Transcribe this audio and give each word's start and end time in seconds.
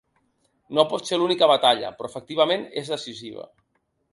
No 0.77 0.85
pot 0.93 1.05
ser 1.11 1.19
l’única 1.19 1.49
batalla, 1.53 1.93
però 1.99 2.11
efectivament 2.13 2.67
és 2.83 2.91
decisiva. 2.95 3.47